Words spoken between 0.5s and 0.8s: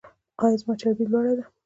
زما